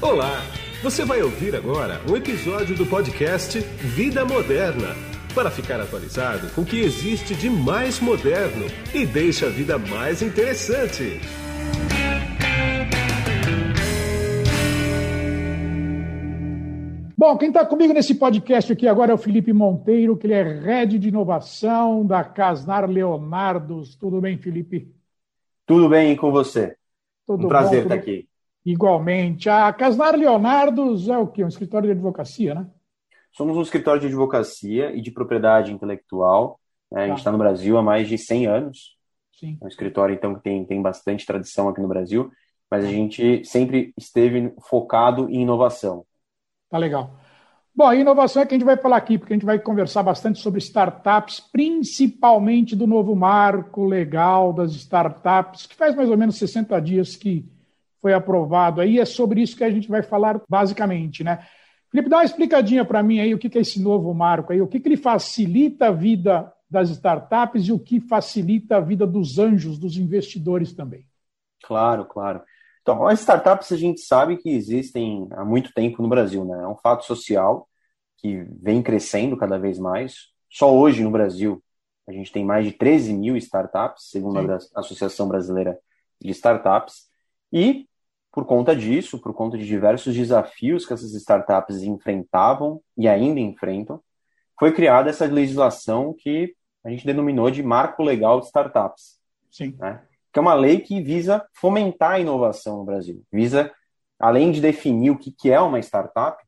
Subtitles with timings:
[0.00, 0.42] Olá!
[0.80, 4.94] Você vai ouvir agora um episódio do podcast Vida Moderna
[5.34, 8.64] para ficar atualizado com o que existe de mais moderno
[8.94, 11.20] e deixa a vida mais interessante.
[17.16, 20.44] Bom, quem está comigo nesse podcast aqui agora é o Felipe Monteiro, que ele é
[20.44, 23.96] Head de Inovação da Casnar Leonardos.
[23.96, 24.94] Tudo bem, Felipe?
[25.66, 26.76] Tudo bem com você?
[27.26, 28.27] Tudo um prazer bom, estar aqui.
[28.68, 29.48] Igualmente.
[29.48, 31.42] A Casnar Leonardos é o quê?
[31.42, 32.66] Um escritório de advocacia, né?
[33.32, 36.60] Somos um escritório de advocacia e de propriedade intelectual.
[36.92, 37.04] Né?
[37.04, 38.98] A gente está tá no Brasil há mais de 100 anos.
[39.32, 39.56] Sim.
[39.58, 42.30] É um escritório, então, que tem, tem bastante tradição aqui no Brasil,
[42.70, 46.04] mas a gente sempre esteve focado em inovação.
[46.68, 47.18] Tá legal.
[47.74, 50.02] Bom, a inovação é que a gente vai falar aqui, porque a gente vai conversar
[50.02, 56.36] bastante sobre startups, principalmente do novo marco legal das startups, que faz mais ou menos
[56.36, 57.48] 60 dias que
[58.00, 58.98] foi aprovado aí.
[58.98, 61.46] É sobre isso que a gente vai falar basicamente, né?
[61.90, 64.66] Felipe, dá uma explicadinha para mim aí o que é esse novo marco aí, o
[64.66, 69.38] que, que ele facilita a vida das startups e o que facilita a vida dos
[69.38, 71.06] anjos, dos investidores também.
[71.62, 72.42] Claro, claro.
[72.82, 76.62] Então, as startups a gente sabe que existem há muito tempo no Brasil, né?
[76.62, 77.68] É um fato social
[78.18, 80.28] que vem crescendo cada vez mais.
[80.50, 81.62] Só hoje no Brasil
[82.06, 84.68] a gente tem mais de 13 mil startups, segundo Sim.
[84.74, 85.78] a Associação Brasileira
[86.20, 87.08] de Startups.
[87.52, 87.87] E
[88.32, 94.00] por conta disso, por conta de diversos desafios que essas startups enfrentavam e ainda enfrentam,
[94.58, 96.54] foi criada essa legislação que
[96.84, 99.18] a gente denominou de Marco Legal de Startups.
[99.50, 99.74] Sim.
[99.78, 100.02] Né?
[100.32, 103.24] que é uma lei que visa fomentar a inovação no Brasil.
[103.32, 103.72] Visa,
[104.18, 106.42] além de definir o que é uma startup,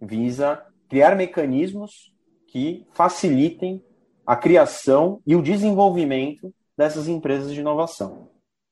[0.00, 2.12] visa criar mecanismos
[2.46, 3.82] que facilitem
[4.26, 8.28] a criação e o desenvolvimento dessas empresas de inovação.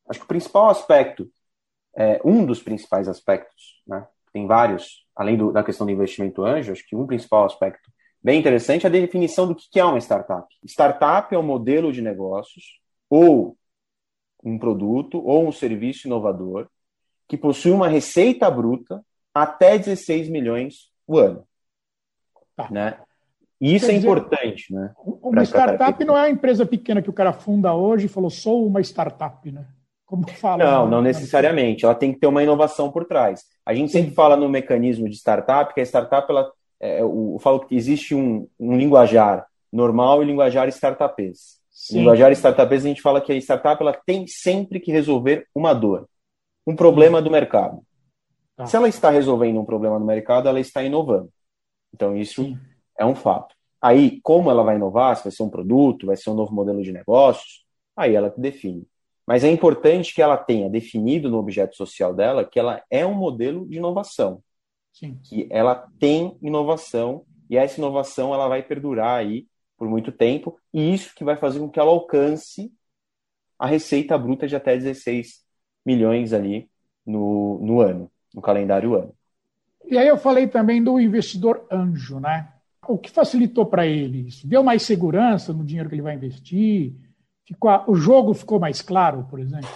[0.09, 1.31] Acho que o principal aspecto,
[1.97, 6.73] é, um dos principais aspectos, né, tem vários, além do, da questão do investimento anjo,
[6.73, 7.91] acho que um principal aspecto
[8.23, 10.47] bem interessante é a definição do que é uma startup.
[10.65, 12.81] Startup é um modelo de negócios
[13.11, 13.57] ou
[14.43, 16.69] um produto ou um serviço inovador
[17.29, 21.47] que possui uma receita bruta até 16 milhões o ano.
[22.57, 22.71] Tá.
[22.71, 22.99] Né?
[23.61, 24.93] E isso Quer é dizer, importante, né?
[24.99, 28.67] Uma startup não é uma empresa pequena que o cara funda hoje e falou, sou
[28.67, 29.69] uma startup, né?
[30.13, 30.63] Como fala?
[30.63, 31.87] Não, não necessariamente.
[31.87, 33.45] Ela tem que ter uma inovação por trás.
[33.65, 37.61] A gente sempre fala no mecanismo de startup que a startup, ela, é, eu falo
[37.61, 41.59] que existe um, um linguajar normal e linguajar startupês.
[41.71, 42.01] Sim.
[42.01, 46.07] Linguajar startup, a gente fala que a startup ela tem sempre que resolver uma dor,
[46.67, 47.81] um problema do mercado.
[48.55, 48.67] Tá.
[48.67, 51.31] Se ela está resolvendo um problema no mercado, ela está inovando.
[51.95, 52.59] Então, isso Sim.
[52.99, 53.55] é um fato.
[53.81, 56.83] Aí, como ela vai inovar, se vai ser um produto, vai ser um novo modelo
[56.83, 57.65] de negócios,
[57.97, 58.87] aí ela que define.
[59.33, 63.15] Mas é importante que ela tenha definido no objeto social dela que ela é um
[63.15, 64.43] modelo de inovação.
[64.93, 65.19] Sim.
[65.25, 70.93] Que ela tem inovação e essa inovação ela vai perdurar aí por muito tempo, e
[70.93, 72.71] isso que vai fazer com que ela alcance
[73.59, 75.43] a receita bruta de até 16
[75.83, 76.69] milhões ali
[77.07, 79.15] no, no ano, no calendário ano.
[79.87, 82.53] E aí eu falei também do investidor anjo, né?
[82.87, 84.47] O que facilitou para ele isso?
[84.47, 86.93] Deu mais segurança no dinheiro que ele vai investir?
[87.47, 89.69] Ficou, o jogo ficou mais claro, por exemplo?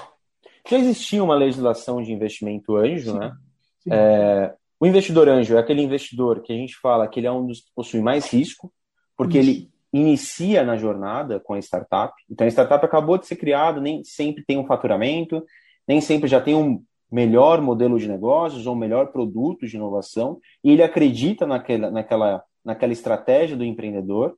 [0.68, 3.36] Já existia uma legislação de investimento anjo, sim, né?
[3.80, 3.90] Sim.
[3.92, 7.46] É, o investidor anjo é aquele investidor que a gente fala que ele é um
[7.46, 8.72] dos que possui mais risco,
[9.16, 9.50] porque isso.
[9.50, 12.12] ele inicia na jornada com a startup.
[12.30, 15.44] Então, a startup acabou de ser criada, nem sempre tem um faturamento,
[15.88, 20.40] nem sempre já tem um melhor modelo de negócios ou um melhor produto de inovação,
[20.62, 24.36] e ele acredita naquela, naquela, naquela estratégia do empreendedor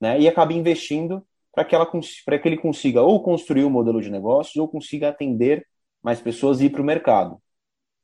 [0.00, 4.10] né, e acaba investindo para que, ela, que ele consiga ou construir um modelo de
[4.10, 5.66] negócios ou consiga atender
[6.02, 7.40] mais pessoas e ir para o mercado.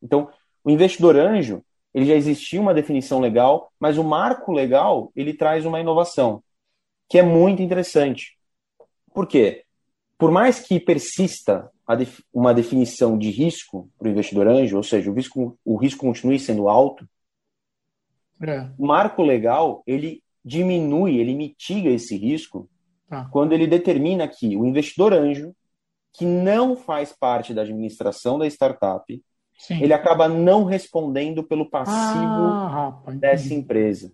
[0.02, 0.28] Então,
[0.64, 1.64] o investidor anjo,
[1.94, 6.42] ele já existia uma definição legal, mas o marco legal, ele traz uma inovação
[7.08, 8.36] que é muito interessante.
[9.14, 9.64] Por quê?
[10.18, 15.10] Por mais que persista def uma definição de risco para o investidor anjo, ou seja,
[15.10, 17.08] o risco, o risco continue sendo alto,
[18.42, 18.68] é.
[18.76, 22.68] o marco legal ele diminui, ele mitiga esse risco
[23.10, 23.28] ah.
[23.30, 25.54] quando ele determina que o investidor anjo,
[26.12, 29.22] que não faz parte da administração da startup,
[29.58, 29.82] Sim.
[29.82, 34.12] ele acaba não respondendo pelo passivo ah, rapaz, dessa empresa.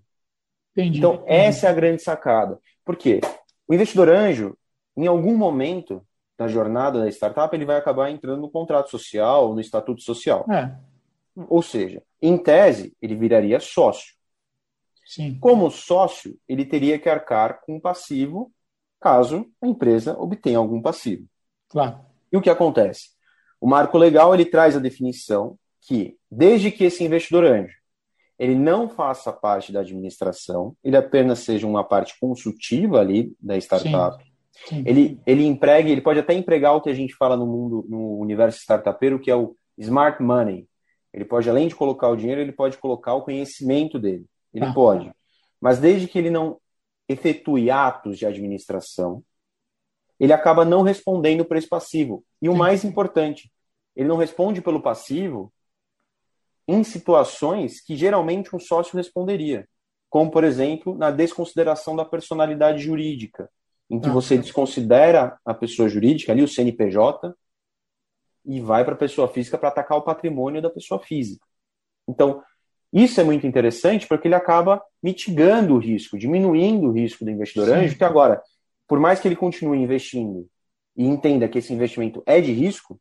[0.73, 1.31] Entendi, então, entendi.
[1.33, 2.59] essa é a grande sacada.
[2.85, 3.21] Por quê?
[3.69, 4.57] O investidor anjo,
[4.97, 6.05] em algum momento
[6.39, 10.45] da jornada da startup, ele vai acabar entrando no contrato social, no estatuto social.
[10.51, 10.75] É.
[11.49, 14.15] Ou seja, em tese, ele viraria sócio.
[15.05, 15.39] Sim.
[15.39, 18.51] Como sócio, ele teria que arcar com passivo
[19.03, 21.27] caso a empresa obtenha algum passivo.
[21.69, 21.99] Claro.
[22.33, 23.09] E o que acontece?
[23.61, 27.83] O marco legal ele traz a definição que desde que esse investidor anjo
[28.39, 34.23] ele não faça parte da administração, ele apenas seja uma parte consultiva ali da startup.
[34.67, 34.85] Sim, sim.
[34.85, 38.19] Ele, ele empregue, ele pode até empregar o que a gente fala no mundo, no
[38.19, 40.67] universo startupeiro, que é o smart money.
[41.13, 44.25] Ele pode, além de colocar o dinheiro, ele pode colocar o conhecimento dele.
[44.53, 44.73] Ele ah.
[44.73, 45.13] pode.
[45.61, 46.59] Mas desde que ele não
[47.13, 49.23] efetue atos de administração,
[50.19, 52.25] ele acaba não respondendo por esse passivo.
[52.41, 53.51] E o mais importante,
[53.95, 55.53] ele não responde pelo passivo
[56.67, 59.69] em situações que geralmente um sócio responderia,
[60.09, 63.51] como, por exemplo, na desconsideração da personalidade jurídica,
[63.91, 64.13] em que ah.
[64.13, 67.35] você desconsidera a pessoa jurídica, ali o CNPJ,
[68.45, 71.47] e vai para a pessoa física para atacar o patrimônio da pessoa física.
[72.09, 72.43] Então,
[72.93, 77.69] isso é muito interessante porque ele acaba mitigando o risco, diminuindo o risco do investidor
[77.69, 77.75] Sim.
[77.75, 78.43] anjo, que agora,
[78.87, 80.47] por mais que ele continue investindo
[80.95, 83.01] e entenda que esse investimento é de risco,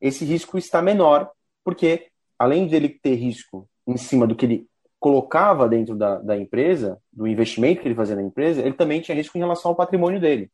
[0.00, 1.30] esse risco está menor,
[1.62, 2.08] porque
[2.38, 4.66] além de ele ter risco em cima do que ele
[4.98, 9.14] colocava dentro da, da empresa, do investimento que ele fazia na empresa, ele também tinha
[9.14, 10.50] risco em relação ao patrimônio dele.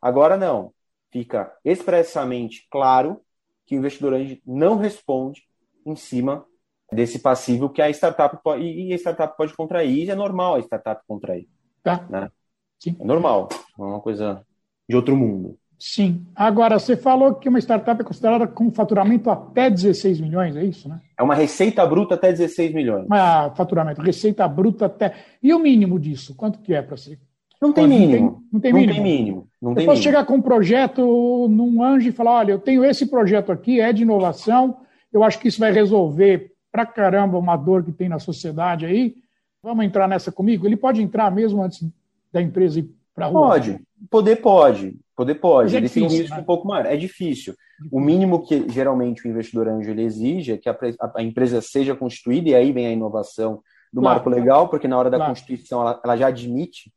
[0.00, 0.72] Agora não.
[1.10, 3.20] Fica expressamente claro
[3.66, 5.42] que o investidor anjo não responde
[5.86, 6.44] em cima
[6.92, 10.60] desse passivo que a startup pode, e a startup pode contrair, e é normal a
[10.60, 11.48] startup contrair.
[11.82, 12.06] Tá.
[12.08, 12.30] Né?
[12.78, 12.96] Sim.
[13.00, 13.48] É normal,
[13.78, 14.44] é uma coisa
[14.88, 15.56] de outro mundo.
[15.78, 16.24] Sim.
[16.36, 20.88] Agora, você falou que uma startup é considerada com faturamento até 16 milhões, é isso,
[20.88, 21.00] né?
[21.18, 23.06] É uma receita bruta até 16 milhões.
[23.10, 25.12] Ah, faturamento, receita bruta até.
[25.42, 26.36] E o mínimo disso?
[26.36, 27.18] Quanto que é para ser?
[27.60, 28.44] Não tem mínimo.
[28.52, 28.86] Não tem, não tem mínimo.
[28.86, 29.48] Não tem mínimo.
[29.60, 33.06] Não eu posso chegar com um projeto num anjo e falar: olha, eu tenho esse
[33.06, 34.78] projeto aqui, é de inovação,
[35.12, 39.14] eu acho que isso vai resolver pra caramba uma dor que tem na sociedade aí.
[39.62, 40.66] Vamos entrar nessa comigo?
[40.66, 41.86] Ele pode entrar mesmo antes
[42.32, 43.48] da empresa ir para rua?
[43.48, 43.78] Pode.
[44.10, 44.98] Poder pode.
[45.14, 46.42] Poder pode, é ele difícil, tem um risco né?
[46.42, 46.86] um pouco maior.
[46.86, 47.54] É difícil.
[47.90, 50.76] O mínimo que geralmente o investidor anjo ele exige é que a,
[51.14, 54.96] a, empresa seja constituída, e aí vem a inovação do claro, marco legal, porque na
[54.96, 55.32] hora da claro.
[55.32, 56.90] constituição ela, ela, já admite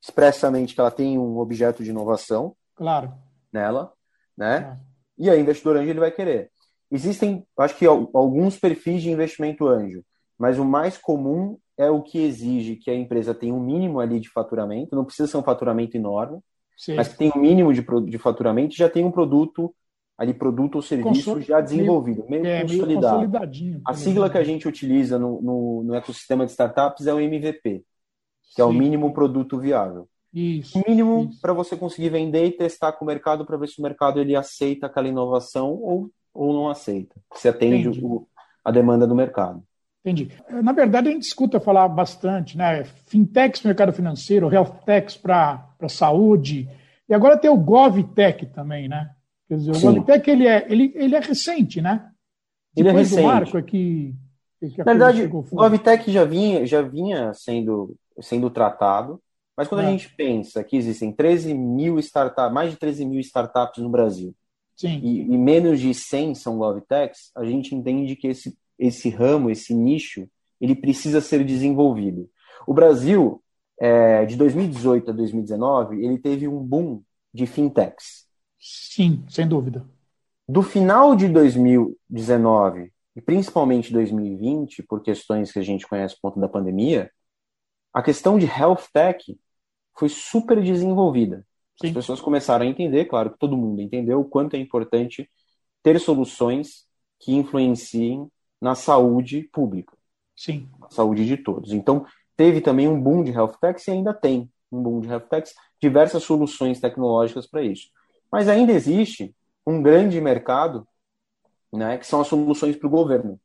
[0.00, 3.12] expressamente que ela tem um objeto de inovação claro.
[3.52, 3.92] nela,
[4.36, 4.60] né?
[4.60, 4.78] Claro.
[5.18, 6.50] E aí o investidor anjo ele vai querer.
[6.90, 10.04] Existem, acho que alguns perfis de investimento anjo,
[10.38, 14.20] mas o mais comum é o que exige que a empresa tenha um mínimo ali
[14.20, 16.38] de faturamento, não precisa ser um faturamento enorme,
[16.76, 16.94] Sim.
[16.94, 19.74] mas que tem um mínimo de, de faturamento já tem um produto
[20.18, 21.40] ali produto ou serviço Consol...
[21.40, 23.28] já desenvolvido, meio, é, consolidado.
[23.28, 27.20] Meio a sigla que a gente utiliza no, no, no, ecossistema de startups é o
[27.20, 27.84] MVP,
[28.54, 30.08] que é o mínimo produto viável.
[30.32, 30.78] Isso.
[30.78, 33.82] O mínimo para você conseguir vender e testar com o mercado para ver se o
[33.82, 38.26] mercado ele aceita aquela inovação ou, ou não aceita, se atende o,
[38.64, 39.62] a demanda do mercado.
[40.00, 40.30] Entendi.
[40.62, 42.84] Na verdade, a gente escuta falar bastante, né?
[42.84, 46.68] Fintechs para o mercado financeiro, health techs para a saúde,
[47.08, 49.10] e agora tem o GovTech também, né?
[49.48, 49.88] Quer dizer, Sim.
[49.88, 52.08] o GovTech ele é, ele, ele é recente, né?
[52.76, 53.22] Ele é Depois recente.
[53.22, 54.14] do marco é que,
[54.60, 59.20] que Na verdade, o GovTech já vinha, já vinha sendo, sendo tratado,
[59.56, 59.86] mas quando é.
[59.86, 64.34] a gente pensa que existem 13 mil startups, mais de 13 mil startups no Brasil,
[64.76, 65.00] Sim.
[65.02, 69.74] E, e menos de 100 são GovTechs, a gente entende que esse esse ramo, esse
[69.74, 70.28] nicho,
[70.60, 72.28] ele precisa ser desenvolvido.
[72.66, 73.42] O Brasil,
[73.78, 77.02] é, de 2018 a 2019, ele teve um boom
[77.32, 78.26] de fintechs.
[78.58, 79.86] Sim, sem dúvida.
[80.48, 86.40] Do final de 2019 e principalmente 2020, por questões que a gente conhece por conta
[86.40, 87.10] da pandemia,
[87.92, 89.38] a questão de health tech
[89.96, 91.45] foi super desenvolvida.
[91.80, 91.88] Sim.
[91.88, 95.28] As pessoas começaram a entender, claro que todo mundo entendeu, o quanto é importante
[95.82, 96.86] ter soluções
[97.18, 98.28] que influenciem
[98.60, 99.96] na saúde pública.
[100.34, 100.68] Sim.
[100.80, 101.72] Na saúde de todos.
[101.72, 102.06] Então,
[102.36, 105.54] teve também um boom de health techs e ainda tem um boom de health techs,
[105.80, 107.88] diversas soluções tecnológicas para isso.
[108.30, 109.34] Mas ainda existe
[109.66, 110.86] um grande mercado,
[111.72, 113.38] né, que são as soluções para o governo.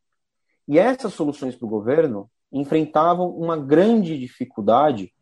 [0.67, 5.13] E essas soluções para o governo enfrentavam uma grande dificuldade,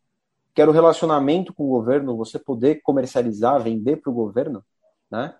[0.60, 4.62] que era o relacionamento com o governo, você poder comercializar, vender para o governo,
[5.10, 5.34] né?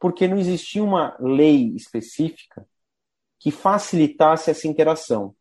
[0.00, 2.66] Porque não existia uma lei específica
[3.38, 5.32] que facilitasse essa interação.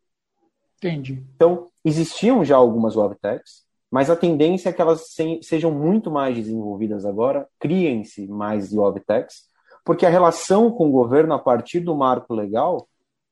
[0.78, 1.26] Entendi.
[1.36, 7.04] Então, existiam já algumas WebTechs, mas a tendência é que elas sejam muito mais desenvolvidas
[7.04, 9.50] agora, criem-se mais WebTechs,
[9.84, 12.88] porque a relação com o governo a partir do marco legal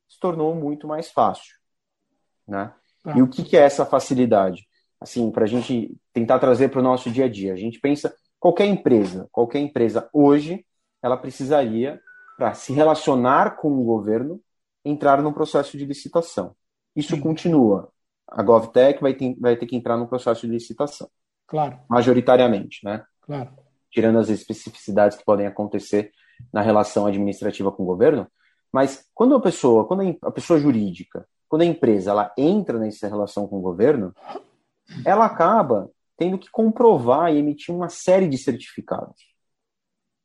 [0.10, 1.58] se tornou muito mais fácil.
[2.48, 2.74] Né?
[3.06, 3.14] Ah.
[3.16, 4.68] E o que, que é essa facilidade?
[5.02, 7.54] Assim, para a gente tentar trazer para o nosso dia a dia.
[7.54, 10.64] A gente pensa, qualquer empresa, qualquer empresa hoje,
[11.02, 12.00] ela precisaria,
[12.38, 14.40] para se relacionar com o governo,
[14.86, 16.56] entrar no processo de licitação.
[16.96, 17.22] Isso Sim.
[17.22, 17.92] continua.
[18.28, 21.10] A GovTech vai ter, vai ter que entrar no processo de licitação.
[21.48, 21.80] Claro.
[21.90, 23.04] Majoritariamente, né?
[23.22, 23.50] Claro.
[23.90, 26.12] Tirando as especificidades que podem acontecer
[26.52, 28.28] na relação administrativa com o governo.
[28.72, 33.48] Mas quando a pessoa, quando a pessoa jurídica, quando a empresa ela entra nessa relação
[33.48, 34.16] com o governo,
[35.06, 39.16] ela acaba tendo que comprovar e emitir uma série de certificados,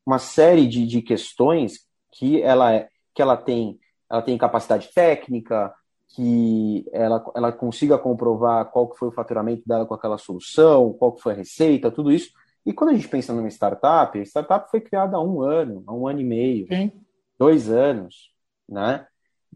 [0.04, 3.78] uma série de, de questões que ela, é, que ela tem,
[4.10, 5.74] ela tem capacidade técnica,
[6.08, 11.12] que ela, ela consiga comprovar qual que foi o faturamento dela com aquela solução, qual
[11.12, 12.30] que foi a receita, tudo isso.
[12.64, 15.94] E quando a gente pensa numa startup, a startup foi criada há um ano, há
[15.94, 16.90] um ano e meio, Sim.
[17.38, 18.32] dois anos,
[18.68, 19.06] né?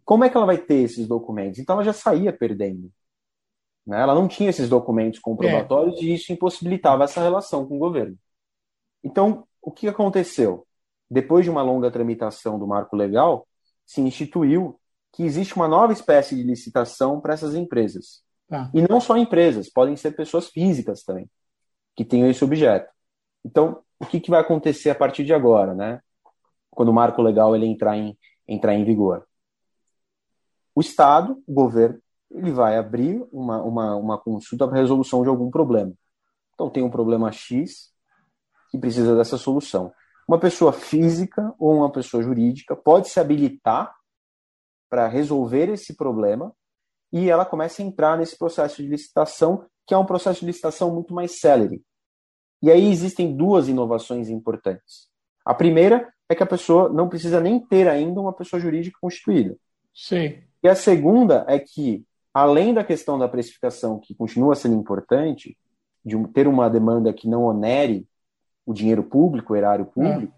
[0.05, 1.59] Como é que ela vai ter esses documentos?
[1.59, 2.91] Então ela já saía perdendo.
[3.87, 4.01] Né?
[4.01, 6.03] Ela não tinha esses documentos comprobatórios é.
[6.03, 8.17] e isso impossibilitava essa relação com o governo.
[9.03, 10.67] Então, o que aconteceu?
[11.11, 13.47] Depois de uma longa tramitação do marco legal,
[13.85, 14.79] se instituiu
[15.13, 18.23] que existe uma nova espécie de licitação para essas empresas.
[18.49, 18.71] Tá.
[18.73, 21.29] E não só empresas, podem ser pessoas físicas também,
[21.97, 22.91] que tenham esse objeto.
[23.45, 26.01] Então, o que, que vai acontecer a partir de agora, né?
[26.71, 29.27] Quando o marco legal ele entrar em, entrar em vigor?
[30.75, 35.51] O Estado, o governo, ele vai abrir uma, uma, uma consulta para resolução de algum
[35.51, 35.93] problema.
[36.55, 37.91] Então, tem um problema X
[38.71, 39.93] que precisa dessa solução.
[40.29, 43.93] Uma pessoa física ou uma pessoa jurídica pode se habilitar
[44.89, 46.55] para resolver esse problema
[47.13, 50.95] e ela começa a entrar nesse processo de licitação, que é um processo de licitação
[50.95, 51.83] muito mais célere.
[52.63, 55.09] E aí existem duas inovações importantes.
[55.45, 59.57] A primeira é que a pessoa não precisa nem ter ainda uma pessoa jurídica constituída.
[59.95, 60.41] Sim.
[60.63, 65.57] E a segunda é que, além da questão da precificação, que continua sendo importante,
[66.05, 68.07] de ter uma demanda que não onere
[68.65, 70.33] o dinheiro público, o erário público,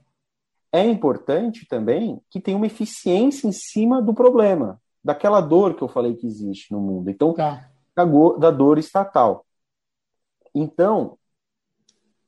[0.73, 5.89] é importante também que tenha uma eficiência em cima do problema, daquela dor que eu
[5.89, 7.11] falei que existe no mundo.
[7.11, 7.69] Então, tá.
[7.95, 8.05] da,
[8.39, 9.45] da dor estatal.
[10.55, 11.19] Então,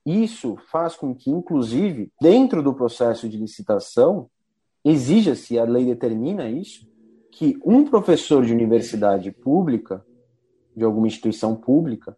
[0.05, 4.29] isso faz com que, inclusive, dentro do processo de licitação,
[4.85, 6.87] exija-se, a lei determina isso,
[7.35, 10.07] que um professor de universidade pública,
[10.75, 12.17] de alguma instituição pública,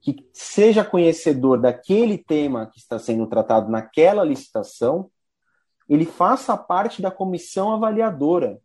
[0.00, 5.10] que seja conhecedor daquele tema que está sendo tratado naquela licitação,
[5.86, 8.58] ele faça parte da comissão avaliadora.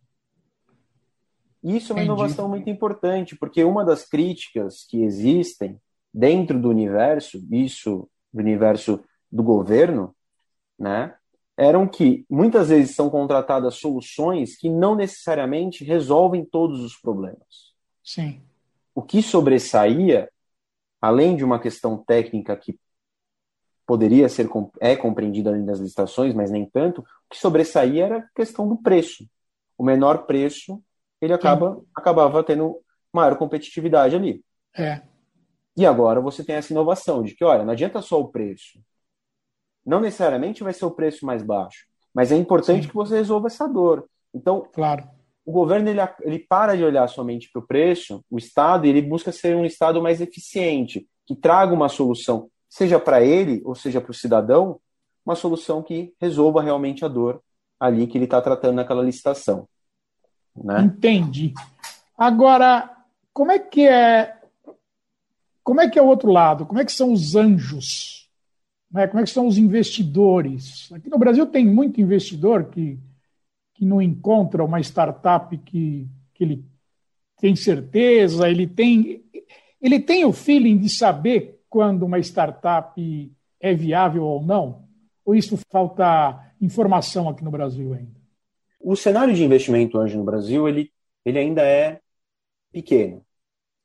[1.61, 2.21] Isso é uma Entendi.
[2.21, 5.77] inovação muito importante, porque uma das críticas que existem
[6.13, 10.15] dentro do universo, isso do universo do governo,
[10.79, 11.15] né,
[11.61, 17.71] eram que muitas vezes são contratadas soluções que não necessariamente resolvem todos os problemas.
[18.03, 18.41] Sim.
[18.95, 20.27] O que sobressaía,
[20.99, 22.79] além de uma questão técnica que
[23.85, 24.49] poderia ser
[24.79, 28.77] é compreendida além das licitações, mas nem tanto, o que sobressaía era a questão do
[28.77, 29.29] preço.
[29.77, 30.81] O menor preço,
[31.21, 32.81] ele acaba, acabava tendo
[33.13, 34.43] maior competitividade ali.
[34.75, 35.03] É.
[35.77, 38.79] E agora você tem essa inovação de que, olha, não adianta só o preço.
[39.85, 42.89] Não necessariamente vai ser o preço mais baixo, mas é importante Sim.
[42.89, 44.05] que você resolva essa dor.
[44.33, 45.07] Então, claro.
[45.45, 49.31] o governo ele, ele para de olhar somente para o preço, o Estado ele busca
[49.31, 54.11] ser um Estado mais eficiente, que traga uma solução seja para ele ou seja para
[54.11, 54.79] o cidadão,
[55.25, 57.43] uma solução que resolva realmente a dor
[57.77, 59.67] ali que ele está tratando naquela licitação.
[60.55, 60.81] Né?
[60.83, 61.53] Entendi.
[62.17, 62.89] Agora,
[63.33, 64.37] como é que é
[65.63, 66.65] como é que é o outro lado?
[66.65, 68.20] Como é que são os anjos?
[68.91, 69.07] Né?
[69.07, 70.91] Como é que são os investidores?
[70.91, 72.99] Aqui no Brasil tem muito investidor que,
[73.73, 76.65] que não encontra uma startup que, que ele
[77.39, 79.23] tem certeza, ele tem,
[79.81, 84.87] ele tem o feeling de saber quando uma startup é viável ou não?
[85.25, 88.19] Ou isso falta informação aqui no Brasil ainda?
[88.79, 90.91] O cenário de investimento anjo no Brasil, ele,
[91.23, 91.99] ele ainda é
[92.71, 93.23] pequeno.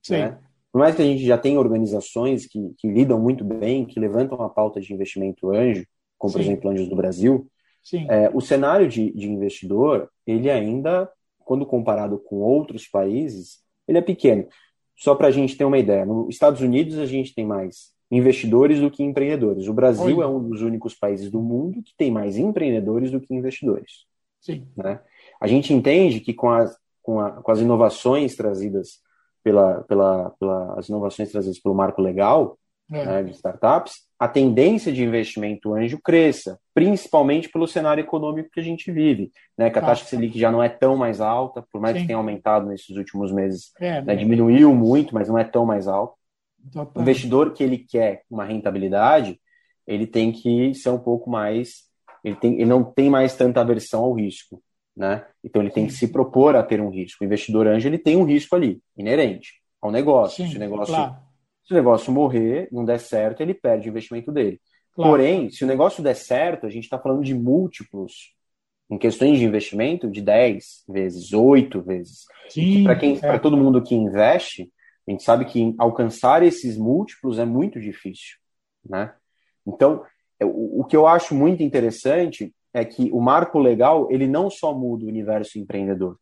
[0.03, 0.19] Sim.
[0.19, 0.39] Né?
[0.77, 4.43] Por mais que a gente já tenha organizações que, que lidam muito bem, que levantam
[4.43, 5.87] a pauta de investimento anjo,
[6.19, 6.39] como Sim.
[6.39, 7.51] por exemplo Anjos do Brasil,
[8.11, 14.03] é, o cenário de, de investidor, ele ainda, quando comparado com outros países, ele é
[14.03, 14.47] pequeno.
[14.95, 18.79] Só para a gente ter uma ideia, nos Estados Unidos a gente tem mais investidores
[18.79, 19.69] do que empreendedores.
[19.69, 20.25] O Brasil Oi.
[20.25, 24.05] é um dos únicos países do mundo que tem mais empreendedores do que investidores.
[24.43, 24.69] Sim.
[24.77, 25.01] Né?
[25.41, 29.06] A gente entende que com as, com, a, com as inovações trazidas
[29.47, 32.59] pela, pela, pela, as inovações trazidas pelo marco legal
[32.91, 33.07] é.
[33.07, 38.63] né, de startups, a tendência de investimento anjo cresça, principalmente pelo cenário econômico que a
[38.63, 41.95] gente vive, né, que a taxa Selic já não é tão mais alta, por mais
[41.95, 42.01] Sim.
[42.01, 45.87] que tenha aumentado nesses últimos meses, é, né, diminuiu muito, mas não é tão mais
[45.87, 46.15] alta.
[46.93, 49.41] O investidor que ele quer uma rentabilidade,
[49.87, 51.85] ele tem que ser um pouco mais,
[52.25, 54.61] ele, tem, ele não tem mais tanta aversão ao risco,
[54.97, 55.25] né?
[55.45, 57.23] Então ele tem que se propor a ter um risco.
[57.23, 60.45] O investidor anjo ele tem um risco ali, inerente ao negócio.
[60.45, 61.27] Sim, se o negócio claro.
[61.67, 64.61] Se o negócio morrer, não der certo, ele perde o investimento dele.
[64.95, 65.11] Claro.
[65.11, 68.33] Porém, se o negócio der certo, a gente está falando de múltiplos
[68.89, 72.25] em questões de investimento de 10 vezes, 8 vezes.
[72.85, 73.19] Para quem, é.
[73.19, 74.71] para todo mundo que investe,
[75.07, 78.37] a gente sabe que alcançar esses múltiplos é muito difícil,
[78.89, 79.13] né?
[79.67, 80.05] Então,
[80.41, 84.75] o, o que eu acho muito interessante é que o marco legal ele não só
[84.75, 86.19] muda o universo empreendedor,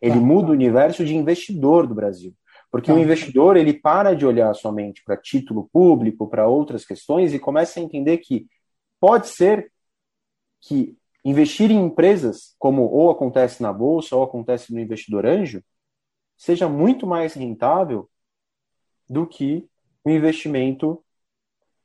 [0.00, 0.20] ele tá.
[0.20, 2.34] muda o universo de investidor do Brasil.
[2.70, 2.96] Porque tá.
[2.96, 7.78] o investidor ele para de olhar somente para título público, para outras questões e começa
[7.78, 8.46] a entender que
[8.98, 9.70] pode ser
[10.62, 15.62] que investir em empresas, como ou acontece na bolsa ou acontece no investidor anjo,
[16.38, 18.08] seja muito mais rentável
[19.06, 19.68] do que
[20.02, 21.04] o investimento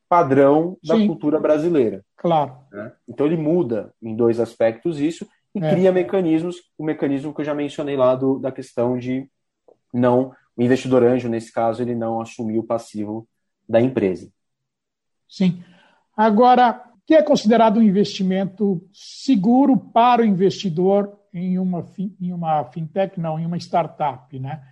[0.09, 1.07] padrão da Sim.
[1.07, 2.03] cultura brasileira.
[2.15, 2.57] Claro.
[2.71, 2.91] Né?
[3.07, 5.69] Então ele muda em dois aspectos isso e é.
[5.69, 9.29] cria mecanismos, o mecanismo que eu já mencionei lá do, da questão de
[9.93, 13.27] não o investidor anjo nesse caso ele não assumir o passivo
[13.67, 14.29] da empresa.
[15.29, 15.63] Sim.
[16.15, 21.85] Agora, o que é considerado um investimento seguro para o investidor em uma,
[22.19, 24.63] em uma fintech, não, em uma startup, né?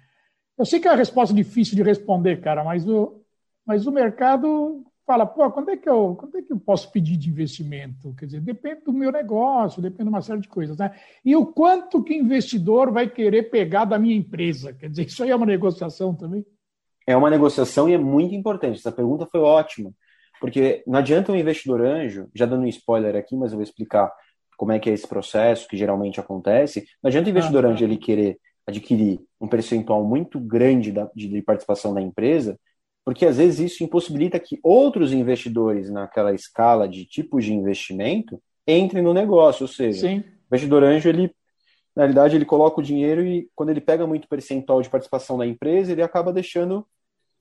[0.58, 3.22] Eu sei que é uma resposta difícil de responder, cara, mas o,
[3.66, 7.16] mas o mercado fala, pô, quando é que eu, quando é que eu posso pedir
[7.16, 8.14] de investimento?
[8.16, 10.96] Quer dizer, depende do meu negócio, depende de uma série de coisas, né?
[11.24, 14.74] E o quanto que o investidor vai querer pegar da minha empresa?
[14.74, 16.46] Quer dizer, isso aí é uma negociação também?
[17.08, 18.80] É uma negociação e é muito importante.
[18.80, 19.92] Essa pergunta foi ótima,
[20.42, 24.12] porque não adianta um investidor anjo, já dando um spoiler aqui, mas eu vou explicar
[24.58, 26.88] como é que é esse processo que geralmente acontece.
[27.04, 31.42] Não adianta o investidor ah, anjo ele querer adquirir um percentual muito grande da, de
[31.44, 32.58] participação da empresa
[33.06, 39.04] porque às vezes isso impossibilita que outros investidores naquela escala de tipos de investimento entrem
[39.04, 40.18] no negócio, ou seja, Sim.
[40.18, 41.32] o investidor anjo ele
[41.96, 45.46] na realidade ele coloca o dinheiro e quando ele pega muito percentual de participação na
[45.46, 46.86] empresa, ele acaba deixando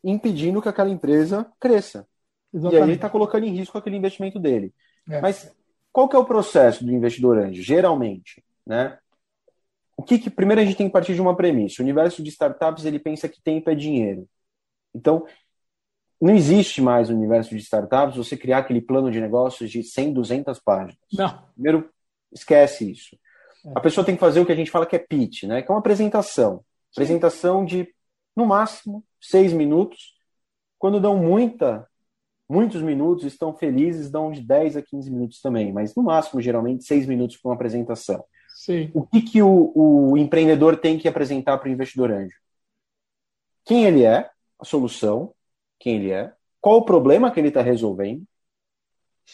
[0.03, 2.07] impedindo que aquela empresa cresça.
[2.53, 2.79] Exatamente.
[2.79, 4.73] E aí ele está colocando em risco aquele investimento dele.
[5.11, 5.21] É.
[5.21, 5.53] Mas
[5.91, 7.63] qual que é o processo do investidor anjo?
[7.63, 8.97] Geralmente, né?
[9.97, 11.83] O que, que primeiro a gente tem que partir de uma premissa.
[11.83, 14.29] O universo de startups ele pensa que tempo é dinheiro.
[14.95, 15.27] Então,
[16.21, 20.13] não existe mais no universo de startups você criar aquele plano de negócios de 100,
[20.13, 20.97] 200 páginas.
[21.13, 21.43] Não.
[21.55, 21.91] Primeiro,
[22.33, 23.17] esquece isso.
[23.65, 23.73] É.
[23.75, 25.63] A pessoa tem que fazer o que a gente fala que é pitch, né?
[25.63, 26.59] que é uma apresentação.
[26.59, 26.65] Sim.
[26.93, 27.89] Apresentação de,
[28.37, 30.15] no máximo, seis minutos.
[30.79, 31.87] Quando dão muita,
[32.49, 35.73] muitos minutos, estão felizes, dão de 10 a 15 minutos também.
[35.73, 38.25] Mas, no máximo, geralmente, seis minutos para uma apresentação.
[38.55, 38.91] Sim.
[38.95, 42.37] O que, que o, o empreendedor tem que apresentar para o investidor anjo?
[43.65, 45.35] Quem ele é, a solução,
[45.85, 48.25] quem ele é, qual o problema que ele está resolvendo,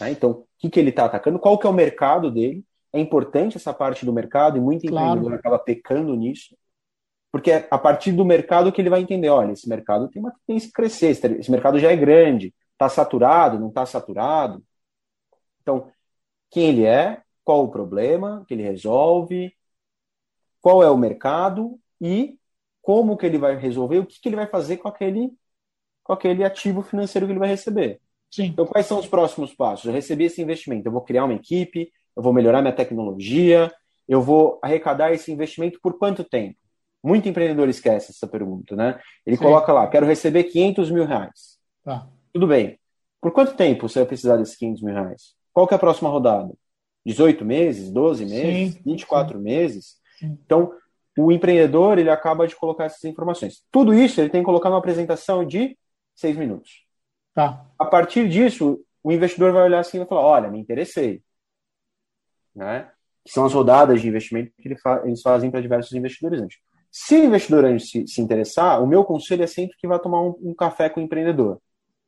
[0.00, 0.10] né?
[0.10, 2.64] então, o que, que ele está atacando, qual que é o mercado dele.
[2.92, 5.10] É importante essa parte do mercado e muito claro.
[5.10, 6.56] empreendedor acaba pecando nisso,
[7.30, 10.34] porque é a partir do mercado que ele vai entender, olha, esse mercado tem uma
[10.44, 14.60] tendência a crescer, esse mercado já é grande, está saturado, não está saturado.
[15.62, 15.88] Então,
[16.50, 19.56] quem ele é, qual o problema que ele resolve,
[20.60, 22.36] qual é o mercado e
[22.82, 25.32] como que ele vai resolver, o que, que ele vai fazer com aquele
[26.02, 28.00] com aquele ativo financeiro que ele vai receber.
[28.30, 28.44] Sim.
[28.46, 29.86] Então, quais são os próximos passos?
[29.86, 33.72] Eu recebi esse investimento, eu vou criar uma equipe, eu vou melhorar minha tecnologia,
[34.08, 36.56] eu vou arrecadar esse investimento por quanto tempo?
[37.02, 39.00] Muito empreendedor esquece essa pergunta, né?
[39.26, 39.42] Ele Sim.
[39.42, 41.58] coloca lá, quero receber 500 mil reais.
[41.82, 42.06] Tá.
[42.32, 42.78] Tudo bem.
[43.20, 45.34] Por quanto tempo você vai precisar desses 500 mil reais?
[45.52, 46.52] Qual que é a próxima rodada?
[47.04, 48.82] 18 meses, 12 meses, Sim.
[48.84, 49.44] 24 Sim.
[49.44, 49.96] meses?
[50.22, 50.72] Então,
[51.18, 53.62] o empreendedor, ele acaba de colocar essas informações.
[53.70, 55.76] Tudo isso ele tem que colocar numa apresentação de
[56.20, 56.84] seis minutos.
[57.34, 57.66] Tá.
[57.78, 61.22] A partir disso, o investidor vai olhar assim e vai falar: olha, me interessei.
[62.54, 62.90] Né?
[63.24, 64.68] Que são as rodadas de investimento que
[65.04, 66.58] eles fazem para diversos investidores antes.
[66.90, 70.22] Se o investidor antes se, se, interessar, o meu conselho é sempre que vá tomar
[70.22, 71.60] um, um café com o empreendedor.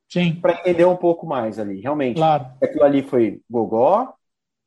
[0.09, 0.35] Sim.
[0.35, 2.17] Para entender um pouco mais ali, realmente.
[2.17, 2.47] Claro.
[2.59, 4.13] Se aquilo ali foi gogó,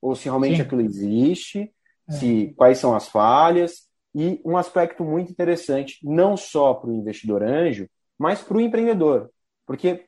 [0.01, 0.61] ou se realmente Sim.
[0.61, 1.71] aquilo existe,
[2.07, 2.11] é.
[2.13, 3.85] se quais são as falhas.
[4.13, 9.29] E um aspecto muito interessante, não só para o investidor anjo, mas para o empreendedor.
[9.65, 10.05] Porque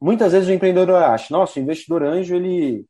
[0.00, 2.86] muitas vezes o empreendedor acha, nossa, o investidor anjo, ele,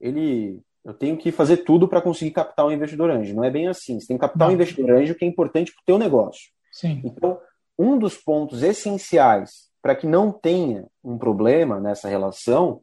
[0.00, 3.34] ele eu tenho que fazer tudo para conseguir captar um investidor anjo.
[3.34, 4.00] Não é bem assim.
[4.00, 4.54] Você tem captar Não.
[4.54, 6.50] investidor anjo que é importante para o teu negócio.
[6.72, 7.02] Sim.
[7.04, 7.38] Então,
[7.78, 12.80] um dos pontos essenciais para que não tenha um problema nessa relação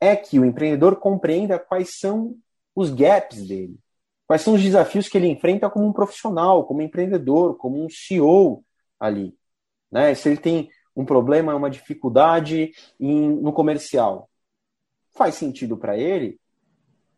[0.00, 2.36] é que o empreendedor compreenda quais são
[2.74, 3.78] os gaps dele,
[4.26, 7.88] quais são os desafios que ele enfrenta como um profissional, como um empreendedor, como um
[7.88, 8.64] CEO
[8.98, 9.36] ali.
[9.90, 10.14] Né?
[10.14, 14.28] Se ele tem um problema, uma dificuldade em, no comercial,
[15.14, 16.38] faz sentido para ele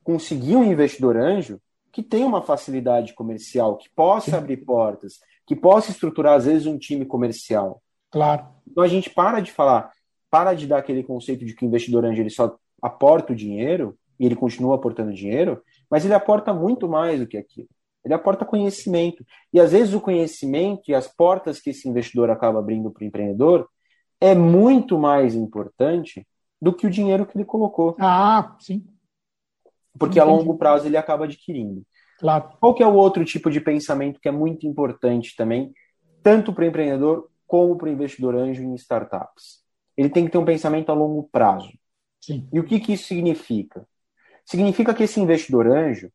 [0.03, 1.61] conseguir um investidor anjo
[1.93, 6.79] que tenha uma facilidade comercial, que possa abrir portas, que possa estruturar, às vezes, um
[6.79, 7.83] time comercial.
[8.11, 8.47] Claro.
[8.67, 9.91] Então a gente para de falar,
[10.31, 13.99] para de dar aquele conceito de que o investidor anjo ele só aporta o dinheiro
[14.19, 17.69] e ele continua aportando dinheiro, mas ele aporta muito mais do que aquilo.
[18.05, 19.25] Ele aporta conhecimento.
[19.53, 23.07] E às vezes o conhecimento e as portas que esse investidor acaba abrindo para o
[23.07, 23.69] empreendedor
[24.21, 26.27] é muito mais importante
[26.61, 27.97] do que o dinheiro que ele colocou.
[27.99, 28.87] Ah, sim.
[29.99, 30.33] Porque Entendi.
[30.33, 31.85] a longo prazo ele acaba adquirindo.
[32.19, 32.51] Claro.
[32.61, 35.73] Qual que é o outro tipo de pensamento que é muito importante também,
[36.23, 39.63] tanto para o empreendedor como para o investidor anjo em startups?
[39.97, 41.71] Ele tem que ter um pensamento a longo prazo.
[42.21, 42.49] Sim.
[42.53, 43.87] E o que, que isso significa?
[44.45, 46.11] Significa que esse investidor anjo,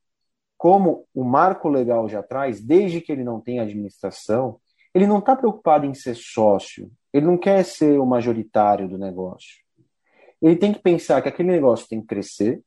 [0.58, 4.60] como o marco legal já traz, desde que ele não tenha administração,
[4.94, 9.58] ele não está preocupado em ser sócio, ele não quer ser o majoritário do negócio.
[10.42, 12.62] Ele tem que pensar que aquele negócio tem que crescer,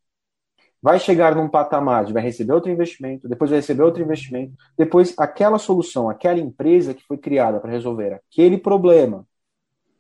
[0.83, 5.15] vai chegar num patamar de vai receber outro investimento, depois vai receber outro investimento, depois
[5.19, 9.27] aquela solução, aquela empresa que foi criada para resolver aquele problema,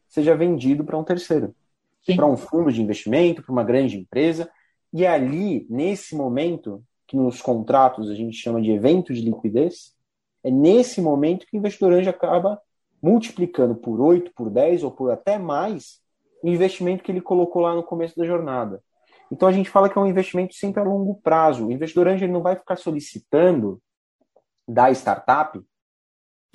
[0.08, 1.54] seja vendido para um terceiro,
[2.16, 4.50] para um fundo de investimento, para uma grande empresa,
[4.92, 9.96] e ali, nesse momento, que nos contratos a gente chama de evento de liquidez,
[10.44, 12.62] é nesse momento que o investidor anjo acaba
[13.02, 16.00] multiplicando por 8, por 10 ou por até mais
[16.40, 18.80] o investimento que ele colocou lá no começo da jornada.
[19.28, 21.66] Então a gente fala que é um investimento sempre a longo prazo.
[21.66, 23.82] O investidor anjo não vai ficar solicitando
[24.68, 25.60] da startup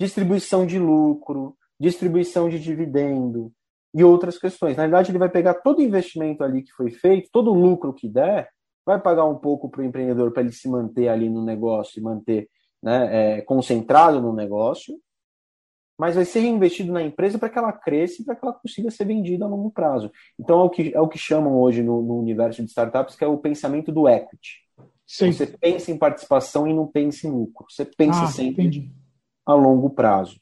[0.00, 3.52] distribuição de lucro, distribuição de dividendo
[3.92, 4.74] e outras questões.
[4.74, 7.92] Na verdade, ele vai pegar todo o investimento ali que foi feito, todo o lucro
[7.92, 8.48] que der,
[8.86, 12.02] vai pagar um pouco para o empreendedor para ele se manter ali no negócio e
[12.02, 12.48] manter
[12.80, 14.96] né, é, concentrado no negócio,
[15.98, 18.90] mas vai ser reinvestido na empresa para que ela cresça e para que ela consiga
[18.90, 20.12] ser vendida a longo prazo.
[20.38, 23.24] Então é o que, é o que chamam hoje no, no universo de startups, que
[23.24, 24.64] é o pensamento do equity.
[25.06, 25.32] Sim.
[25.32, 27.66] Você pensa em participação e não pensa em lucro.
[27.68, 28.92] Você pensa ah, sempre entendi.
[29.44, 30.38] a longo prazo.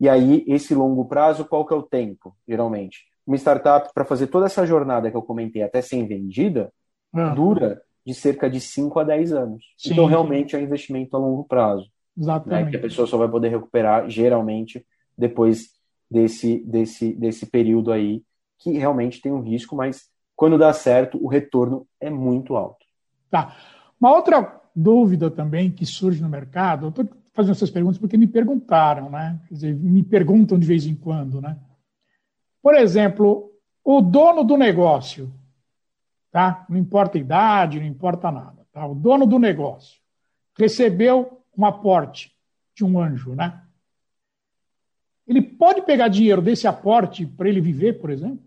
[0.00, 3.04] E aí, esse longo prazo, qual que é o tempo, geralmente?
[3.26, 6.72] Uma startup, para fazer toda essa jornada que eu comentei até ser vendida,
[7.14, 7.34] ah.
[7.34, 9.64] dura de cerca de 5 a 10 anos.
[9.78, 11.88] Sim, então, realmente, é um investimento a longo prazo.
[12.16, 12.64] Exatamente.
[12.64, 14.84] Né, que a pessoa só vai poder recuperar, geralmente,
[15.16, 15.70] depois
[16.10, 18.22] desse, desse, desse período aí,
[18.58, 22.84] que realmente tem um risco, mas quando dá certo, o retorno é muito alto.
[23.30, 23.56] Tá.
[24.00, 28.26] Uma outra dúvida também que surge no mercado, eu estou fazendo essas perguntas porque me
[28.26, 29.40] perguntaram, né?
[29.48, 31.56] Quer dizer, me perguntam de vez em quando, né?
[32.62, 33.50] Por exemplo,
[33.84, 35.32] o dono do negócio,
[36.34, 36.66] tá?
[36.68, 38.84] Não importa a idade, não importa nada, tá?
[38.84, 40.00] O dono do negócio
[40.58, 42.34] recebeu um aporte
[42.74, 43.62] de um anjo, né?
[45.28, 48.44] Ele pode pegar dinheiro desse aporte para ele viver, por exemplo?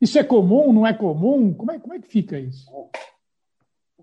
[0.00, 1.52] Isso é comum, não é comum?
[1.52, 2.66] Como é, como é que fica isso?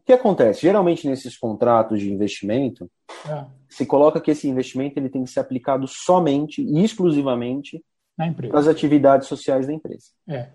[0.05, 0.61] que acontece?
[0.61, 2.89] Geralmente nesses contratos de investimento,
[3.27, 3.43] é.
[3.67, 7.83] se coloca que esse investimento ele tem que ser aplicado somente e exclusivamente
[8.17, 10.11] nas atividades sociais da empresa.
[10.27, 10.49] É.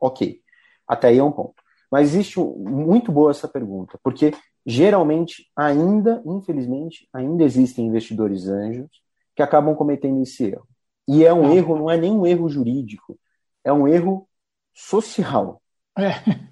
[0.00, 0.40] Ok.
[0.86, 1.62] Até aí é um ponto.
[1.90, 8.90] Mas existe muito boa essa pergunta, porque geralmente ainda, infelizmente, ainda existem investidores anjos
[9.34, 10.66] que acabam cometendo esse erro.
[11.08, 13.16] E é um erro, não é nem um erro jurídico,
[13.62, 14.28] é um erro
[14.74, 15.62] social.
[15.96, 16.10] É.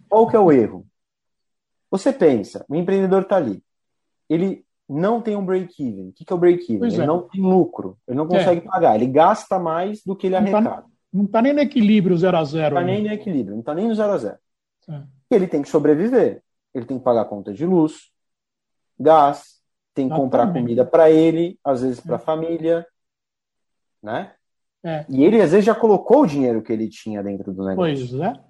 [0.08, 0.86] Qual que é o erro?
[1.90, 3.62] Você pensa, o empreendedor está ali,
[4.28, 6.08] ele não tem um break-even.
[6.08, 6.88] O que, que é o break-even?
[6.92, 7.06] Ele é.
[7.06, 8.70] não tem lucro, ele não consegue é.
[8.70, 10.86] pagar, ele gasta mais do que ele tá arrecada.
[11.14, 12.74] Não está nem no equilíbrio zero a zero.
[12.74, 14.38] Não está nem no equilíbrio, não está nem no zero a zero.
[14.88, 15.02] É.
[15.30, 16.42] Ele tem que sobreviver,
[16.74, 18.10] ele tem que pagar conta de luz,
[18.98, 19.60] gás,
[19.94, 22.22] tem que comprar comida para ele, às vezes para a é.
[22.22, 22.84] família,
[24.02, 24.34] né?
[24.82, 25.06] É.
[25.08, 28.08] E ele às vezes já colocou o dinheiro que ele tinha dentro do negócio.
[28.08, 28.44] Pois é.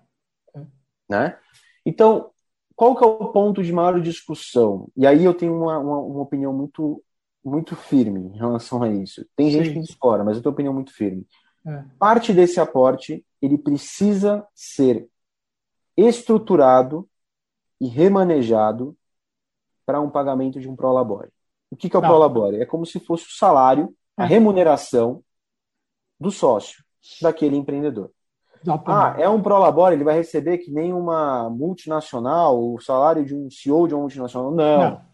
[1.07, 1.39] Né?
[1.85, 2.31] Então,
[2.75, 4.89] qual que é o ponto de maior discussão?
[4.97, 7.05] E aí eu tenho uma, uma, uma opinião muito,
[7.45, 9.25] muito firme em relação a isso.
[9.37, 9.75] Tem gente Sim.
[9.75, 11.27] que discorda, mas eu tenho uma opinião muito firme.
[11.67, 11.85] É.
[11.99, 15.09] Parte desse aporte ele precisa ser
[15.97, 17.09] estruturado
[17.81, 18.97] e remanejado
[19.87, 21.31] para um pagamento de um prolabore.
[21.71, 22.09] O que, que é o tá.
[22.09, 22.61] prolabore?
[22.61, 24.27] É como se fosse o salário, a é.
[24.27, 25.23] remuneração
[26.19, 26.85] do sócio
[27.21, 28.11] daquele empreendedor.
[28.87, 33.51] Ah, é um prolabore, ele vai receber que nem uma multinacional, o salário de um
[33.51, 34.51] CEO de uma multinacional.
[34.53, 34.79] Não.
[34.79, 35.14] Não.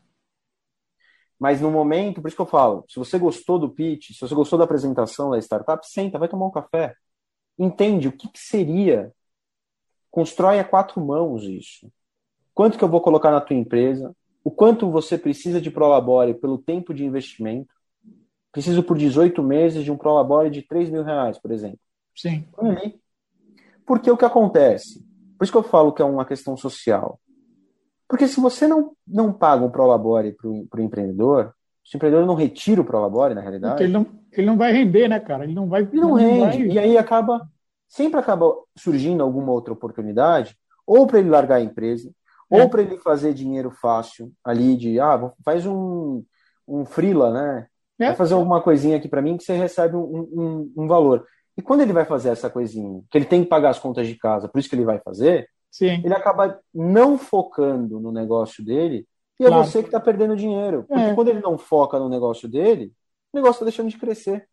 [1.41, 4.35] Mas no momento, por isso que eu falo, se você gostou do pitch, se você
[4.35, 6.95] gostou da apresentação da startup, senta, vai tomar um café.
[7.59, 9.11] Entende o que, que seria.
[10.11, 11.91] Constrói a quatro mãos isso.
[12.53, 14.15] Quanto que eu vou colocar na tua empresa?
[14.45, 17.73] O quanto você precisa de prolabore pelo tempo de investimento?
[18.53, 21.79] Preciso por 18 meses de um prolabore de 3 mil reais, por exemplo.
[22.15, 22.45] Sim.
[23.87, 25.03] Porque o que acontece?
[25.39, 27.19] Por isso que eu falo que é uma questão social.
[28.11, 32.35] Porque se você não, não paga um prolabore para o empreendedor, se o empreendedor não
[32.35, 33.75] retira o prolabore, na realidade.
[33.75, 35.45] Porque ele não, ele não vai render, né, cara?
[35.45, 35.83] Ele não vai.
[35.83, 36.67] Ele não, não rende.
[36.67, 36.75] Vai...
[36.75, 37.49] E aí acaba.
[37.87, 42.11] Sempre acaba surgindo alguma outra oportunidade, ou para ele largar a empresa,
[42.49, 46.25] Ou para ele fazer dinheiro fácil ali de, ah, faz um,
[46.67, 47.67] um freela, né?
[47.99, 48.07] É.
[48.07, 51.25] Vai fazer alguma coisinha aqui para mim que você recebe um, um, um, valor.
[51.57, 54.17] E quando ele vai fazer essa coisinha, que ele tem que pagar as contas de
[54.17, 56.03] casa, por isso que ele vai fazer, Sim.
[56.05, 59.07] ele acaba não focando no negócio dele
[59.39, 59.65] e é claro.
[59.65, 60.85] você que está perdendo dinheiro.
[60.87, 61.15] Porque é.
[61.15, 62.93] quando ele não foca no negócio dele,
[63.33, 64.47] o negócio está deixando de crescer.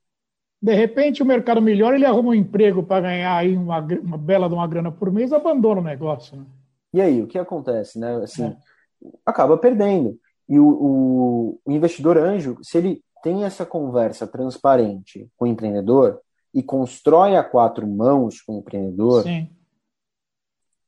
[0.61, 4.47] De repente o mercado melhora, ele arruma um emprego para ganhar aí uma, uma bela
[4.47, 6.37] de uma grana por mês, abandona o negócio.
[6.37, 6.45] Né?
[6.93, 7.99] E aí, o que acontece?
[7.99, 8.15] Né?
[8.23, 8.57] Assim, é.
[9.25, 10.17] Acaba perdendo.
[10.47, 16.21] E o, o, o, investidor anjo, se ele tem essa conversa transparente com o empreendedor
[16.53, 19.49] e constrói a quatro mãos com o empreendedor, Sim.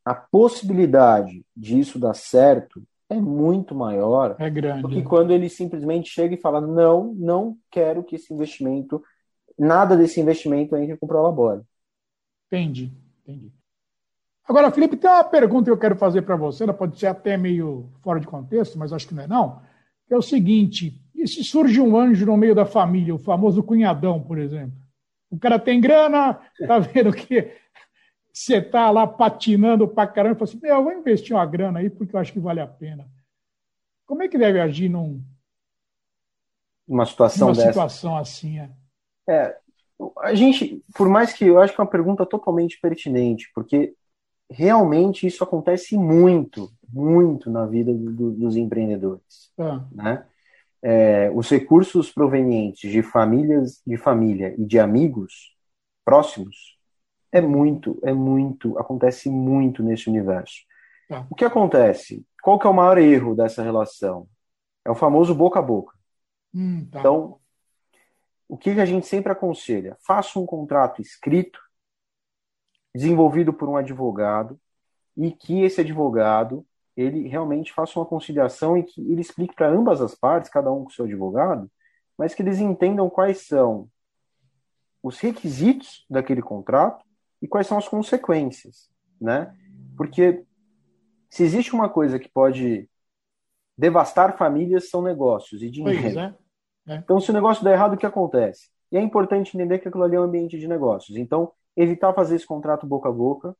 [0.09, 4.81] A possibilidade disso dar certo é muito maior é grande.
[4.81, 9.03] do que quando ele simplesmente chega e fala: não, não quero que esse investimento,
[9.55, 11.61] nada desse investimento entre com o Prolabore.
[12.47, 12.91] Entendi,
[13.21, 13.51] entendi.
[14.47, 17.37] Agora, Felipe, tem uma pergunta que eu quero fazer para você, ela pode ser até
[17.37, 19.61] meio fora de contexto, mas acho que não é não,
[20.07, 23.61] que é o seguinte, e se surge um anjo no meio da família, o famoso
[23.61, 24.73] cunhadão, por exemplo?
[25.29, 27.51] O cara tem grana, tá vendo que
[28.39, 31.89] você tá lá patinando pra caramba, e fala assim, eu vou investir uma grana aí
[31.89, 33.05] porque eu acho que vale a pena.
[34.05, 35.21] Como é que deve agir num,
[36.87, 37.67] uma situação numa dessa?
[37.67, 38.59] situação assim?
[38.59, 38.71] É?
[39.27, 39.57] é,
[40.19, 43.93] a gente, por mais que eu acho que é uma pergunta totalmente pertinente, porque
[44.49, 49.51] realmente isso acontece muito, muito na vida do, dos empreendedores.
[49.59, 49.83] Ah.
[49.91, 50.25] Né?
[50.81, 55.53] É, os recursos provenientes de famílias, de família e de amigos
[56.05, 56.78] próximos
[57.31, 60.59] é muito, é muito, acontece muito nesse universo.
[61.09, 61.25] Ah.
[61.29, 62.25] O que acontece?
[62.41, 64.27] Qual que é o maior erro dessa relação?
[64.85, 65.97] É o famoso boca a boca.
[66.53, 66.99] Hum, tá.
[66.99, 67.39] Então,
[68.47, 69.97] o que a gente sempre aconselha?
[70.05, 71.59] Faça um contrato escrito
[72.93, 74.59] desenvolvido por um advogado
[75.15, 76.65] e que esse advogado
[76.97, 80.83] ele realmente faça uma conciliação e que ele explique para ambas as partes, cada um
[80.83, 81.69] com seu advogado,
[82.17, 83.89] mas que eles entendam quais são
[85.01, 87.05] os requisitos daquele contrato
[87.41, 89.55] e quais são as consequências, né?
[89.95, 90.43] Porque
[91.29, 92.89] se existe uma coisa que pode
[93.77, 96.19] devastar famílias são negócios e dinheiro.
[96.19, 96.35] É.
[96.87, 96.95] É.
[96.95, 98.69] Então, se o negócio der errado, o que acontece?
[98.91, 101.15] E é importante entender que aquilo ali é um ambiente de negócios.
[101.17, 103.55] Então, evitar fazer esse contrato boca a boca,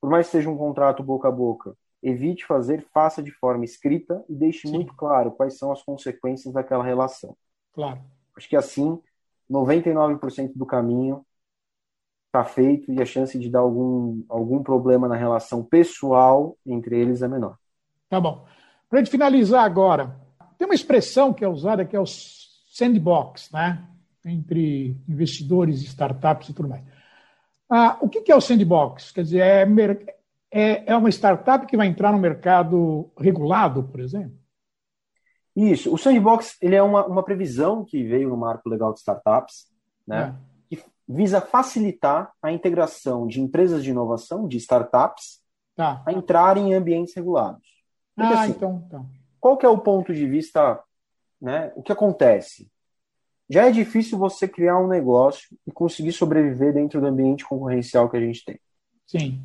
[0.00, 4.24] por mais que seja um contrato boca a boca, evite fazer, faça de forma escrita
[4.28, 4.74] e deixe Sim.
[4.74, 7.36] muito claro quais são as consequências daquela relação.
[7.72, 8.00] Claro.
[8.36, 9.00] Acho que assim,
[9.48, 11.24] 99% do caminho
[12.32, 17.20] está feito e a chance de dar algum, algum problema na relação pessoal entre eles
[17.20, 17.58] é menor.
[18.08, 18.46] Tá bom.
[18.88, 20.16] Para gente finalizar agora,
[20.56, 23.86] tem uma expressão que é usada que é o sandbox, né?
[24.24, 26.82] Entre investidores, startups e tudo mais.
[27.68, 29.12] Ah, o que é o sandbox?
[29.12, 29.66] Quer dizer, é,
[30.50, 34.38] é, é uma startup que vai entrar no mercado regulado, por exemplo?
[35.54, 35.92] Isso.
[35.92, 39.66] O sandbox ele é uma, uma previsão que veio no marco legal de startups,
[40.06, 40.34] né?
[40.48, 40.51] É.
[41.12, 45.42] Visa facilitar a integração de empresas de inovação, de startups,
[45.76, 46.02] tá.
[46.06, 47.66] a entrarem em ambientes regulados.
[48.14, 49.10] Porque, ah, assim, então, então.
[49.40, 50.82] Qual que é o ponto de vista,
[51.40, 51.72] né?
[51.74, 52.70] O que acontece?
[53.48, 58.16] Já é difícil você criar um negócio e conseguir sobreviver dentro do ambiente concorrencial que
[58.16, 58.58] a gente tem.
[59.06, 59.42] Sim.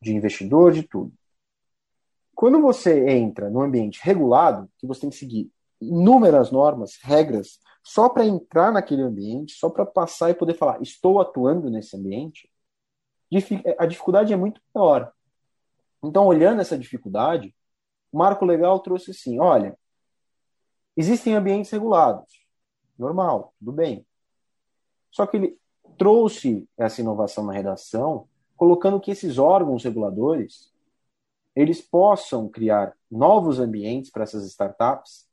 [0.00, 1.12] De investidor, de tudo.
[2.34, 8.08] Quando você entra no ambiente regulado, que você tem que seguir inúmeras normas, regras, só
[8.08, 12.50] para entrar naquele ambiente, só para passar e poder falar, estou atuando nesse ambiente,
[13.78, 15.12] a dificuldade é muito maior.
[16.02, 17.54] Então, olhando essa dificuldade,
[18.10, 19.78] o marco legal trouxe assim: olha,
[20.96, 22.40] existem ambientes regulados
[22.98, 24.06] normal, tudo bem.
[25.10, 25.58] Só que ele
[25.96, 30.70] trouxe essa inovação na redação, colocando que esses órgãos reguladores
[31.56, 35.29] eles possam criar novos ambientes para essas startups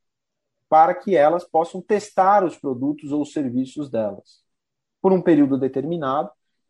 [0.70, 4.42] para que elas possam testar os produtos ou os serviços delas
[5.02, 6.30] por um período determinado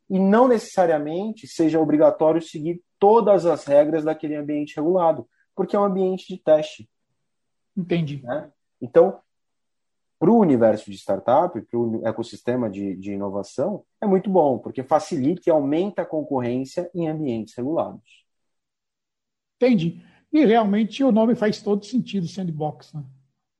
[0.10, 5.84] e não necessariamente seja obrigatório seguir todas as regras daquele ambiente regulado, porque é um
[5.84, 6.90] ambiente de teste.
[7.76, 8.22] Entendi.
[8.24, 8.52] Né?
[8.82, 9.20] Então,
[10.20, 14.82] para o universo de startup, para o ecossistema de, de inovação, é muito bom, porque
[14.84, 18.26] facilita e aumenta a concorrência em ambientes regulados.
[19.58, 20.04] Entendi.
[20.32, 22.94] E realmente o nome faz todo sentido, sandbox.
[22.94, 23.04] Né?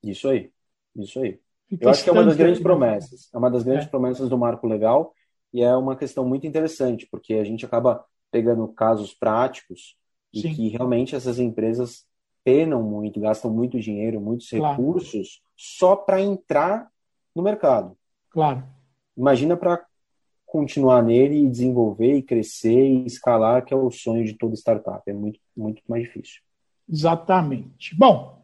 [0.04, 0.52] Isso aí,
[0.96, 1.40] isso aí.
[1.80, 3.30] Eu acho que é uma das grandes promessas.
[3.34, 3.90] É uma das grandes é.
[3.90, 5.14] promessas do marco legal
[5.54, 9.98] e é uma questão muito interessante, porque a gente acaba pegando casos práticos
[10.34, 10.54] e Sim.
[10.54, 12.06] que realmente essas empresas
[12.44, 14.78] penam muito, gastam muito dinheiro, muitos claro.
[14.78, 16.90] recursos só para entrar
[17.36, 17.98] no mercado.
[18.30, 18.64] Claro.
[19.18, 19.86] Imagina para
[20.46, 25.02] continuar nele e desenvolver e crescer e escalar, que é o sonho de toda startup.
[25.06, 26.42] É muito, muito mais difícil.
[26.90, 27.94] Exatamente.
[27.96, 28.37] Bom,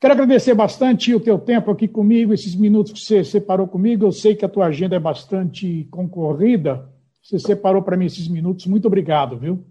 [0.00, 4.06] quero agradecer bastante o teu tempo aqui comigo, esses minutos que você separou comigo.
[4.06, 6.88] Eu sei que a tua agenda é bastante concorrida.
[7.22, 8.66] Você separou para mim esses minutos.
[8.66, 9.64] Muito obrigado, viu?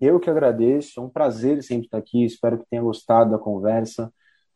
[0.00, 0.98] Eu que agradeço.
[0.98, 2.24] É um prazer sempre estar aqui.
[2.24, 4.12] Espero que tenha gostado da conversa.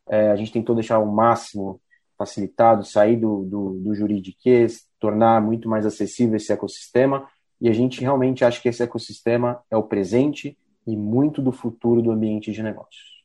[0.09, 1.81] É, a gente tentou deixar o máximo
[2.17, 7.29] facilitado, sair do, do, do juridiquês, tornar muito mais acessível esse ecossistema.
[7.61, 12.03] E a gente realmente acha que esse ecossistema é o presente e muito do futuro
[12.03, 13.23] do ambiente de negócios.